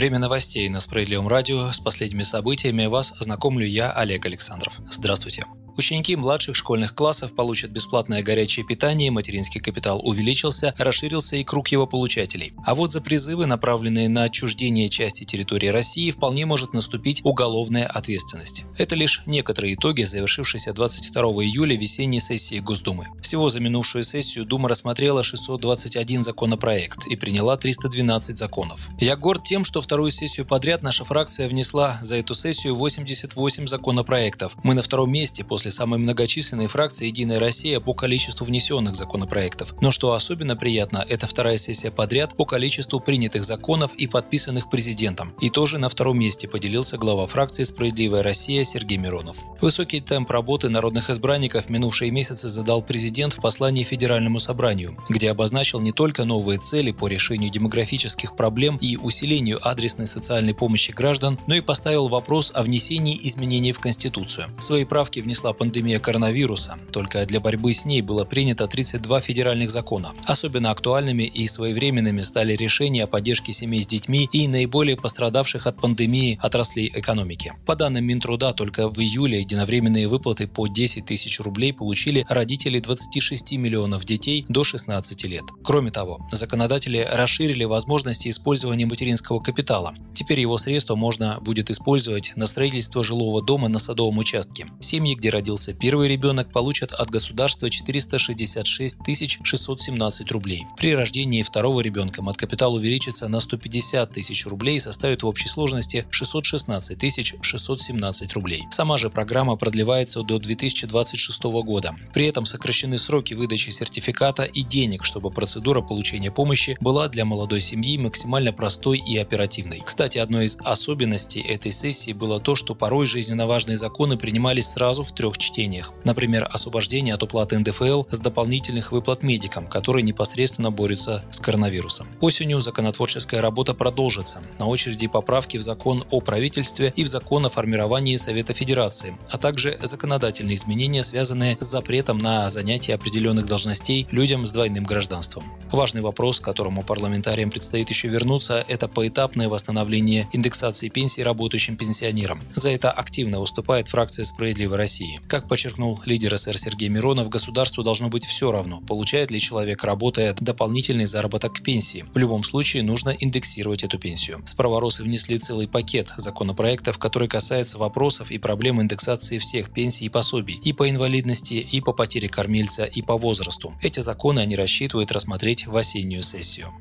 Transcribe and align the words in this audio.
Время 0.00 0.18
новостей 0.18 0.66
на 0.70 0.80
Справедливом 0.80 1.28
радио. 1.28 1.70
С 1.70 1.78
последними 1.78 2.22
событиями 2.22 2.86
вас 2.86 3.20
ознакомлю 3.20 3.66
я, 3.66 3.92
Олег 3.92 4.24
Александров. 4.24 4.80
Здравствуйте. 4.90 5.44
Ученики 5.80 6.14
младших 6.14 6.56
школьных 6.56 6.94
классов 6.94 7.34
получат 7.34 7.70
бесплатное 7.70 8.22
горячее 8.22 8.66
питание, 8.66 9.10
материнский 9.10 9.62
капитал 9.62 10.06
увеличился, 10.06 10.74
расширился 10.76 11.36
и 11.36 11.42
круг 11.42 11.68
его 11.68 11.86
получателей. 11.86 12.52
А 12.66 12.74
вот 12.74 12.92
за 12.92 13.00
призывы, 13.00 13.46
направленные 13.46 14.10
на 14.10 14.24
отчуждение 14.24 14.90
части 14.90 15.24
территории 15.24 15.68
России, 15.68 16.10
вполне 16.10 16.44
может 16.44 16.74
наступить 16.74 17.22
уголовная 17.24 17.86
ответственность. 17.86 18.66
Это 18.76 18.94
лишь 18.94 19.22
некоторые 19.24 19.72
итоги 19.72 20.02
завершившейся 20.02 20.74
22 20.74 21.22
июля 21.44 21.74
весенней 21.74 22.20
сессии 22.20 22.58
Госдумы. 22.58 23.06
Всего 23.22 23.48
за 23.48 23.60
минувшую 23.60 24.04
сессию 24.04 24.44
Дума 24.44 24.68
рассмотрела 24.68 25.22
621 25.22 26.24
законопроект 26.24 27.06
и 27.06 27.16
приняла 27.16 27.56
312 27.56 28.36
законов. 28.36 28.90
Я 28.98 29.16
горд 29.16 29.44
тем, 29.44 29.64
что 29.64 29.80
вторую 29.80 30.10
сессию 30.10 30.44
подряд 30.44 30.82
наша 30.82 31.04
фракция 31.04 31.48
внесла 31.48 31.98
за 32.02 32.16
эту 32.16 32.34
сессию 32.34 32.76
88 32.76 33.66
законопроектов. 33.66 34.58
Мы 34.62 34.74
на 34.74 34.82
втором 34.82 35.10
месте 35.10 35.42
после 35.42 35.69
после 35.70 35.84
самой 35.84 36.00
многочисленной 36.00 36.66
фракции 36.66 37.06
«Единая 37.06 37.38
Россия» 37.38 37.78
по 37.78 37.94
количеству 37.94 38.44
внесенных 38.44 38.96
законопроектов. 38.96 39.74
Но 39.80 39.92
что 39.92 40.14
особенно 40.14 40.56
приятно, 40.56 41.04
это 41.08 41.28
вторая 41.28 41.58
сессия 41.58 41.92
подряд 41.92 42.36
по 42.36 42.44
количеству 42.44 42.98
принятых 42.98 43.44
законов 43.44 43.94
и 43.94 44.08
подписанных 44.08 44.68
президентом. 44.68 45.32
И 45.40 45.48
тоже 45.48 45.78
на 45.78 45.88
втором 45.88 46.18
месте 46.18 46.48
поделился 46.48 46.98
глава 46.98 47.28
фракции 47.28 47.62
«Справедливая 47.62 48.24
Россия» 48.24 48.64
Сергей 48.64 48.98
Миронов. 48.98 49.44
Высокий 49.60 50.00
темп 50.00 50.30
работы 50.32 50.68
народных 50.68 51.08
избранников 51.08 51.70
минувшие 51.70 52.10
месяцы 52.10 52.48
задал 52.48 52.82
президент 52.82 53.32
в 53.32 53.40
послании 53.40 53.84
Федеральному 53.84 54.40
собранию, 54.40 54.96
где 55.08 55.30
обозначил 55.30 55.80
не 55.80 55.92
только 55.92 56.24
новые 56.24 56.58
цели 56.58 56.90
по 56.90 57.06
решению 57.06 57.50
демографических 57.50 58.34
проблем 58.34 58.76
и 58.80 58.96
усилению 58.96 59.60
адресной 59.62 60.08
социальной 60.08 60.54
помощи 60.54 60.90
граждан, 60.90 61.38
но 61.46 61.54
и 61.54 61.60
поставил 61.60 62.08
вопрос 62.08 62.50
о 62.54 62.62
внесении 62.62 63.16
изменений 63.28 63.72
в 63.72 63.78
Конституцию. 63.78 64.46
Свои 64.58 64.84
правки 64.84 65.20
внесла 65.20 65.49
была 65.50 65.54
пандемия 65.54 65.98
коронавируса. 65.98 66.78
Только 66.92 67.26
для 67.26 67.40
борьбы 67.40 67.72
с 67.72 67.84
ней 67.84 68.02
было 68.02 68.24
принято 68.24 68.66
32 68.66 69.20
федеральных 69.20 69.70
закона. 69.70 70.12
Особенно 70.24 70.70
актуальными 70.70 71.24
и 71.24 71.46
своевременными 71.46 72.20
стали 72.22 72.56
решения 72.56 73.04
о 73.04 73.06
поддержке 73.06 73.52
семей 73.52 73.82
с 73.82 73.86
детьми 73.86 74.28
и 74.32 74.48
наиболее 74.48 74.96
пострадавших 74.96 75.66
от 75.66 75.80
пандемии 75.80 76.38
отраслей 76.40 76.92
экономики. 76.94 77.52
По 77.66 77.74
данным 77.74 78.04
Минтруда, 78.04 78.52
только 78.52 78.88
в 78.88 78.98
июле 79.00 79.40
единовременные 79.40 80.08
выплаты 80.08 80.46
по 80.46 80.68
10 80.68 81.04
тысяч 81.04 81.40
рублей 81.40 81.72
получили 81.72 82.24
родители 82.28 82.78
26 82.78 83.52
миллионов 83.56 84.04
детей 84.04 84.44
до 84.48 84.64
16 84.64 85.24
лет. 85.24 85.44
Кроме 85.64 85.90
того, 85.90 86.20
законодатели 86.32 87.06
расширили 87.10 87.64
возможности 87.64 88.28
использования 88.28 88.86
материнского 88.86 89.40
капитала. 89.40 89.94
Теперь 90.14 90.40
его 90.40 90.58
средства 90.58 90.96
можно 90.96 91.38
будет 91.40 91.70
использовать 91.70 92.32
на 92.36 92.46
строительство 92.46 93.02
жилого 93.02 93.42
дома 93.42 93.68
на 93.68 93.78
садовом 93.78 94.18
участке. 94.18 94.66
Семьи, 94.80 95.14
где 95.14 95.30
родился 95.40 95.72
первый 95.72 96.06
ребенок, 96.06 96.52
получат 96.52 96.92
от 96.92 97.08
государства 97.08 97.70
466 97.70 99.38
617 99.42 100.32
рублей. 100.32 100.66
При 100.76 100.94
рождении 100.94 101.42
второго 101.42 101.80
ребенка 101.80 102.20
капитал 102.36 102.74
увеличится 102.74 103.26
на 103.28 103.40
150 103.40 104.12
тысяч 104.12 104.46
рублей 104.46 104.76
и 104.76 104.80
составит 104.80 105.22
в 105.22 105.26
общей 105.26 105.48
сложности 105.48 106.04
616 106.10 106.98
617 107.40 108.32
рублей. 108.34 108.64
Сама 108.70 108.98
же 108.98 109.08
программа 109.08 109.56
продлевается 109.56 110.22
до 110.22 110.38
2026 110.38 111.42
года. 111.64 111.94
При 112.12 112.26
этом 112.26 112.44
сокращены 112.44 112.98
сроки 112.98 113.32
выдачи 113.32 113.70
сертификата 113.70 114.44
и 114.44 114.62
денег, 114.62 115.04
чтобы 115.04 115.30
процедура 115.30 115.80
получения 115.80 116.30
помощи 116.30 116.76
была 116.80 117.08
для 117.08 117.24
молодой 117.24 117.60
семьи 117.60 117.96
максимально 117.96 118.52
простой 118.52 118.98
и 118.98 119.16
оперативной. 119.16 119.82
Кстати, 119.84 120.18
одной 120.18 120.44
из 120.44 120.58
особенностей 120.60 121.40
этой 121.40 121.72
сессии 121.72 122.12
было 122.12 122.40
то, 122.40 122.54
что 122.54 122.74
порой 122.74 123.06
жизненно 123.06 123.46
важные 123.46 123.78
законы 123.78 124.18
принимались 124.18 124.68
сразу 124.68 125.02
в 125.02 125.12
трех 125.12 125.29
трех 125.30 125.38
чтениях. 125.38 125.92
Например, 126.04 126.48
освобождение 126.50 127.14
от 127.14 127.22
уплаты 127.22 127.58
НДФЛ 127.58 128.04
с 128.10 128.20
дополнительных 128.20 128.92
выплат 128.92 129.22
медикам, 129.22 129.66
которые 129.66 130.02
непосредственно 130.02 130.70
борются 130.70 131.22
с 131.30 131.40
коронавирусом. 131.40 132.08
Осенью 132.20 132.60
законотворческая 132.60 133.40
работа 133.40 133.74
продолжится. 133.74 134.42
На 134.58 134.66
очереди 134.66 135.06
поправки 135.06 135.56
в 135.56 135.62
закон 135.62 136.04
о 136.10 136.20
правительстве 136.20 136.92
и 136.96 137.04
в 137.04 137.08
закон 137.08 137.46
о 137.46 137.48
формировании 137.48 138.16
Совета 138.16 138.52
Федерации, 138.52 139.16
а 139.30 139.38
также 139.38 139.76
законодательные 139.80 140.54
изменения, 140.54 141.02
связанные 141.04 141.56
с 141.60 141.64
запретом 141.64 142.18
на 142.18 142.50
занятие 142.50 142.94
определенных 142.94 143.46
должностей 143.46 144.06
людям 144.10 144.46
с 144.46 144.52
двойным 144.52 144.84
гражданством. 144.84 145.44
Важный 145.70 146.02
вопрос, 146.02 146.40
к 146.40 146.44
которому 146.44 146.82
парламентариям 146.82 147.50
предстоит 147.50 147.90
еще 147.90 148.08
вернуться, 148.08 148.64
это 148.68 148.88
поэтапное 148.88 149.48
восстановление 149.48 150.28
индексации 150.32 150.88
пенсий 150.88 151.22
работающим 151.22 151.76
пенсионерам. 151.76 152.40
За 152.54 152.70
это 152.70 152.90
активно 152.90 153.40
выступает 153.40 153.88
фракция 153.88 154.24
«Справедливой 154.24 154.76
России». 154.76 155.19
Как 155.28 155.46
подчеркнул 155.46 156.00
лидер 156.06 156.36
СР 156.36 156.58
Сергей 156.58 156.88
Миронов, 156.88 157.28
государству 157.28 157.82
должно 157.82 158.08
быть 158.08 158.24
все 158.24 158.50
равно, 158.50 158.80
получает 158.80 159.30
ли 159.30 159.38
человек, 159.38 159.84
работая, 159.84 160.34
дополнительный 160.40 161.06
заработок 161.06 161.54
к 161.54 161.62
пенсии. 161.62 162.04
В 162.12 162.18
любом 162.18 162.42
случае 162.42 162.82
нужно 162.82 163.10
индексировать 163.10 163.84
эту 163.84 163.98
пенсию. 163.98 164.42
Справоросы 164.44 165.02
внесли 165.02 165.38
целый 165.38 165.68
пакет 165.68 166.12
законопроектов, 166.16 166.98
который 166.98 167.28
касается 167.28 167.78
вопросов 167.78 168.30
и 168.30 168.38
проблем 168.38 168.80
индексации 168.80 169.38
всех 169.38 169.72
пенсий 169.72 170.06
и 170.06 170.08
пособий 170.08 170.58
и 170.62 170.72
по 170.72 170.90
инвалидности, 170.90 171.54
и 171.54 171.80
по 171.80 171.92
потере 171.92 172.28
кормильца, 172.28 172.84
и 172.84 173.02
по 173.02 173.16
возрасту. 173.16 173.74
Эти 173.80 174.00
законы 174.00 174.40
они 174.40 174.56
рассчитывают 174.56 175.12
рассмотреть 175.12 175.66
в 175.66 175.76
осеннюю 175.76 176.22
сессию. 176.22 176.72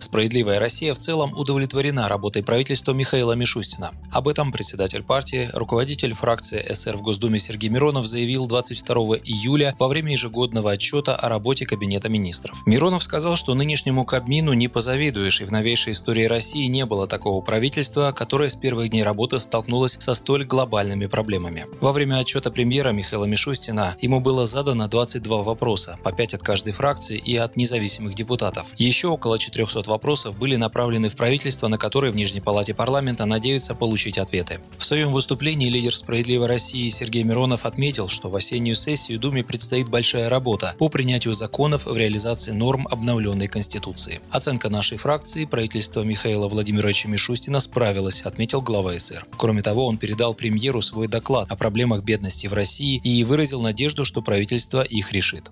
Справедливая 0.00 0.58
Россия 0.58 0.94
в 0.94 0.98
целом 0.98 1.34
удовлетворена 1.36 2.08
работой 2.08 2.42
правительства 2.42 2.92
Михаила 2.92 3.34
Мишустина. 3.34 3.90
Об 4.10 4.28
этом 4.28 4.50
председатель 4.50 5.02
партии, 5.02 5.50
руководитель 5.52 6.14
фракции 6.14 6.72
СР 6.72 6.96
в 6.96 7.02
Госдуме 7.02 7.38
Сергей 7.38 7.68
Миронов 7.68 8.06
заявил 8.06 8.46
22 8.46 8.94
июля 9.24 9.74
во 9.78 9.88
время 9.88 10.12
ежегодного 10.12 10.72
отчета 10.72 11.14
о 11.14 11.28
работе 11.28 11.66
Кабинета 11.66 12.08
министров. 12.08 12.62
Миронов 12.66 13.02
сказал, 13.02 13.36
что 13.36 13.54
нынешнему 13.54 14.06
Кабмину 14.06 14.54
не 14.54 14.68
позавидуешь, 14.68 15.42
и 15.42 15.44
в 15.44 15.52
новейшей 15.52 15.92
истории 15.92 16.24
России 16.24 16.64
не 16.64 16.86
было 16.86 17.06
такого 17.06 17.42
правительства, 17.42 18.12
которое 18.12 18.48
с 18.48 18.56
первых 18.56 18.88
дней 18.88 19.02
работы 19.02 19.38
столкнулось 19.38 19.98
со 20.00 20.14
столь 20.14 20.44
глобальными 20.44 21.06
проблемами. 21.06 21.66
Во 21.80 21.92
время 21.92 22.16
отчета 22.16 22.50
премьера 22.50 22.90
Михаила 22.90 23.26
Мишустина 23.26 23.96
ему 24.00 24.20
было 24.20 24.46
задано 24.46 24.88
22 24.88 25.42
вопроса, 25.42 25.98
по 26.02 26.10
5 26.10 26.34
от 26.34 26.42
каждой 26.42 26.72
фракции 26.72 27.18
и 27.18 27.36
от 27.36 27.58
независимых 27.58 28.14
депутатов. 28.14 28.72
Еще 28.78 29.08
около 29.08 29.38
400 29.38 29.89
вопросов 29.90 30.38
были 30.38 30.56
направлены 30.56 31.10
в 31.10 31.16
правительство, 31.16 31.68
на 31.68 31.76
которые 31.76 32.12
в 32.12 32.16
Нижней 32.16 32.40
Палате 32.40 32.72
парламента 32.72 33.26
надеются 33.26 33.74
получить 33.74 34.16
ответы. 34.16 34.60
В 34.78 34.84
своем 34.86 35.12
выступлении 35.12 35.68
лидер 35.68 35.94
«Справедливой 35.94 36.46
России» 36.46 36.88
Сергей 36.88 37.22
Миронов 37.24 37.66
отметил, 37.66 38.08
что 38.08 38.30
в 38.30 38.36
осеннюю 38.36 38.74
сессию 38.74 39.18
Думе 39.18 39.44
предстоит 39.44 39.90
большая 39.90 40.30
работа 40.30 40.74
по 40.78 40.88
принятию 40.88 41.34
законов 41.34 41.84
в 41.84 41.96
реализации 41.96 42.52
норм 42.52 42.88
обновленной 42.90 43.48
Конституции. 43.48 44.20
Оценка 44.30 44.70
нашей 44.70 44.96
фракции 44.96 45.44
правительство 45.44 46.02
Михаила 46.02 46.48
Владимировича 46.48 47.08
Мишустина 47.08 47.60
справилось, 47.60 48.22
отметил 48.22 48.62
глава 48.62 48.98
СР. 48.98 49.26
Кроме 49.36 49.60
того, 49.60 49.86
он 49.86 49.98
передал 49.98 50.32
премьеру 50.32 50.80
свой 50.80 51.08
доклад 51.08 51.50
о 51.50 51.56
проблемах 51.56 52.02
бедности 52.02 52.46
в 52.46 52.54
России 52.54 53.00
и 53.04 53.24
выразил 53.24 53.60
надежду, 53.60 54.04
что 54.04 54.22
правительство 54.22 54.82
их 54.82 55.12
решит. 55.12 55.50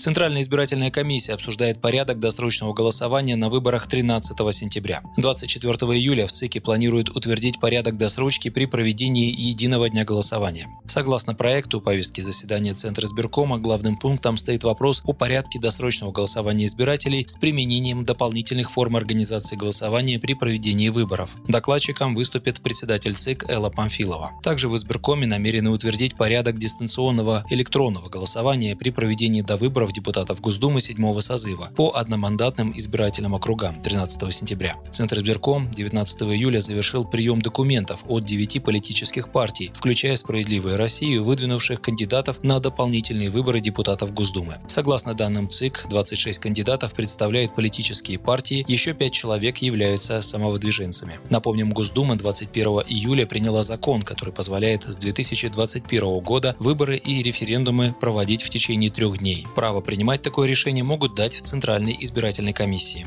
Центральная 0.00 0.40
избирательная 0.40 0.90
комиссия 0.90 1.34
обсуждает 1.34 1.82
порядок 1.82 2.18
досрочного 2.20 2.72
голосования 2.72 3.36
на 3.36 3.50
выборах 3.50 3.86
13 3.86 4.34
сентября. 4.54 5.02
24 5.18 5.74
июля 5.74 6.26
в 6.26 6.32
ЦИКе 6.32 6.62
планируют 6.62 7.10
утвердить 7.10 7.60
порядок 7.60 7.98
досрочки 7.98 8.48
при 8.48 8.64
проведении 8.64 9.30
единого 9.30 9.90
дня 9.90 10.06
голосования. 10.06 10.68
Согласно 10.86 11.34
проекту 11.34 11.82
повестки 11.82 12.22
заседания 12.22 12.72
Центра 12.72 13.04
избиркома, 13.04 13.58
главным 13.58 13.98
пунктом 13.98 14.38
стоит 14.38 14.64
вопрос 14.64 15.02
о 15.04 15.12
порядке 15.12 15.60
досрочного 15.60 16.12
голосования 16.12 16.64
избирателей 16.64 17.22
с 17.28 17.36
применением 17.36 18.06
дополнительных 18.06 18.70
форм 18.70 18.96
организации 18.96 19.54
голосования 19.54 20.18
при 20.18 20.32
проведении 20.32 20.88
выборов. 20.88 21.36
Докладчиком 21.46 22.14
выступит 22.14 22.62
председатель 22.62 23.14
ЦИК 23.14 23.50
Элла 23.50 23.68
Памфилова. 23.68 24.32
Также 24.42 24.70
в 24.70 24.76
избиркоме 24.76 25.26
намерены 25.26 25.68
утвердить 25.68 26.16
порядок 26.16 26.56
дистанционного 26.56 27.44
электронного 27.50 28.08
голосования 28.08 28.74
при 28.74 28.88
проведении 28.88 29.42
до 29.42 29.58
выборов 29.58 29.89
выборов 29.90 29.92
депутатов 29.92 30.40
Госдумы 30.40 30.80
7 30.80 31.20
созыва 31.20 31.70
по 31.76 31.92
одномандатным 31.94 32.72
избирательным 32.76 33.34
округам 33.34 33.80
13 33.82 34.32
сентября. 34.32 34.74
Центр 34.90 35.18
избирком 35.18 35.68
19 35.70 36.22
июля 36.22 36.60
завершил 36.60 37.04
прием 37.04 37.40
документов 37.40 38.04
от 38.08 38.24
9 38.24 38.62
политических 38.62 39.30
партий, 39.32 39.70
включая 39.74 40.16
«Справедливую 40.16 40.76
Россию», 40.76 41.24
выдвинувших 41.24 41.80
кандидатов 41.80 42.42
на 42.42 42.60
дополнительные 42.60 43.30
выборы 43.30 43.60
депутатов 43.60 44.12
Госдумы. 44.14 44.58
Согласно 44.66 45.14
данным 45.14 45.48
ЦИК, 45.48 45.86
26 45.88 46.38
кандидатов 46.38 46.94
представляют 46.94 47.54
политические 47.54 48.18
партии, 48.18 48.64
еще 48.68 48.94
5 48.94 49.12
человек 49.12 49.58
являются 49.58 50.20
самовыдвиженцами. 50.20 51.18
Напомним, 51.30 51.70
Госдума 51.70 52.16
21 52.16 52.66
июля 52.88 53.26
приняла 53.26 53.62
закон, 53.62 54.02
который 54.02 54.32
позволяет 54.32 54.82
с 54.84 54.96
2021 54.96 56.20
года 56.20 56.54
выборы 56.58 56.96
и 56.96 57.22
референдумы 57.22 57.94
проводить 58.00 58.42
в 58.42 58.50
течение 58.50 58.90
трех 58.90 59.18
дней. 59.18 59.46
Право 59.80 59.86
принимать 59.86 60.20
такое 60.20 60.46
решение 60.46 60.84
могут 60.84 61.14
дать 61.14 61.34
в 61.34 61.40
Центральной 61.40 61.96
избирательной 62.00 62.52
комиссии. 62.52 63.06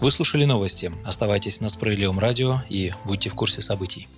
Вы 0.00 0.10
слушали 0.10 0.46
новости. 0.46 0.90
Оставайтесь 1.04 1.60
на 1.60 1.68
Справедливом 1.68 2.18
радио 2.18 2.62
и 2.70 2.92
будьте 3.04 3.28
в 3.28 3.34
курсе 3.34 3.60
событий. 3.60 4.08